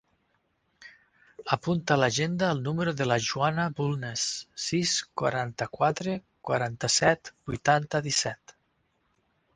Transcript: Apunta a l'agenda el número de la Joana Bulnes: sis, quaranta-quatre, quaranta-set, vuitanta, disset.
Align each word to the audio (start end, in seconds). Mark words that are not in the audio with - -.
Apunta 1.57 1.93
a 1.99 2.01
l'agenda 2.03 2.49
el 2.53 2.63
número 2.67 2.93
de 3.01 3.07
la 3.09 3.17
Joana 3.27 3.67
Bulnes: 3.81 4.25
sis, 4.69 4.95
quaranta-quatre, 5.23 6.17
quaranta-set, 6.51 7.35
vuitanta, 7.53 8.03
disset. 8.11 8.61